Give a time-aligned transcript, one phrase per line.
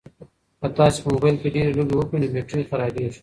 [0.59, 3.19] که تاسي په موبایل کې ډېرې لوبې وکړئ نو بېټرۍ خرابیږي.